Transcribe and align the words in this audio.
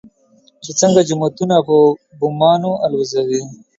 چې 0.63 0.71
څنگه 0.79 1.01
جوماتونه 1.09 1.55
په 1.67 1.75
بمانو 2.19 2.71
الوزوي. 2.85 3.41